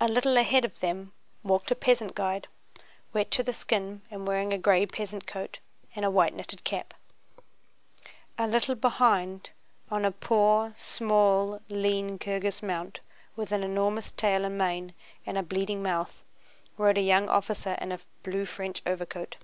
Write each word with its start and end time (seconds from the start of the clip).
A 0.00 0.08
little 0.08 0.38
ahead 0.38 0.64
of 0.64 0.80
them 0.80 1.12
walked 1.42 1.70
a 1.70 1.74
peasant 1.74 2.14
guide, 2.14 2.48
wet 3.12 3.30
to 3.32 3.42
the 3.42 3.52
skin 3.52 4.00
and 4.10 4.26
wearing 4.26 4.54
a 4.54 4.58
gray 4.58 4.86
peasant 4.86 5.26
coat 5.26 5.58
and 5.94 6.02
a 6.02 6.10
white 6.10 6.32
knitted 6.32 6.64
cap. 6.64 6.94
A 8.38 8.46
little 8.46 8.74
behind, 8.74 9.50
on 9.90 10.06
a 10.06 10.12
poor, 10.12 10.72
small, 10.78 11.60
lean 11.68 12.18
Kirghíz 12.18 12.62
mount 12.62 13.00
with 13.36 13.52
an 13.52 13.62
enormous 13.62 14.12
tail 14.12 14.46
and 14.46 14.56
mane 14.56 14.94
and 15.26 15.36
a 15.36 15.42
bleeding 15.42 15.82
mouth, 15.82 16.24
rode 16.78 16.96
a 16.96 17.02
young 17.02 17.28
officer 17.28 17.76
in 17.82 17.92
a 17.92 18.00
blue 18.22 18.46
French 18.46 18.80
overcoat. 18.86 19.36